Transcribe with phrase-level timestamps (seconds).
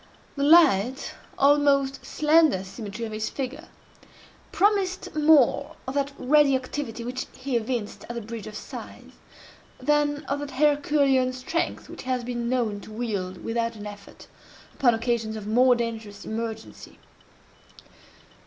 [0.35, 3.67] The light, almost slender symmetry of his figure,
[4.51, 9.11] promised more of that ready activity which he evinced at the Bridge of Sighs,
[9.79, 14.25] than of that Herculean strength which he has been known to wield without an effort,
[14.73, 16.97] upon occasions of more dangerous emergency.